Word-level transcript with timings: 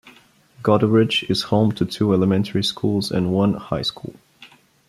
Goderich 0.63 1.29
is 1.29 1.43
home 1.43 1.73
to 1.73 1.85
two 1.85 2.11
elementary 2.11 2.63
schools 2.63 3.11
and 3.11 3.31
one 3.31 3.53
high 3.53 3.83
school. 3.83 4.15